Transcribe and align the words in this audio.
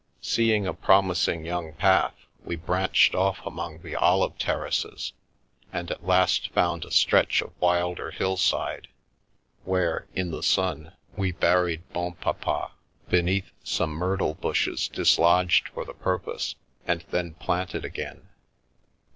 Seeing 0.23 0.65
a 0.65 0.73
promising 0.73 1.45
young 1.45 1.73
path, 1.73 2.15
we 2.43 2.55
branched 2.55 3.13
off 3.13 3.39
among 3.45 3.83
the 3.83 3.95
olive 3.95 4.35
terraces, 4.39 5.13
and 5.71 5.91
at 5.91 6.03
last 6.07 6.49
found 6.53 6.83
a 6.85 6.89
stretch 6.91 7.39
of 7.39 7.51
wilder 7.61 8.09
hillside, 8.09 8.87
where, 9.63 10.07
in 10.15 10.31
the 10.31 10.41
sun, 10.41 10.93
we 11.15 11.31
buried 11.31 11.87
Bonpapa, 11.93 12.71
beneath 13.11 13.51
some 13.63 13.91
myrtle 13.91 14.33
bushes 14.33 14.87
dislodged 14.87 15.67
for 15.69 15.85
the 15.85 15.93
purpose, 15.93 16.55
and 16.87 17.05
then 17.11 17.35
planted 17.35 17.85
again. 17.85 18.27